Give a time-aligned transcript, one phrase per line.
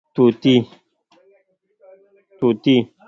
[0.15, 0.43] 🦜
[2.39, 2.75] طوطي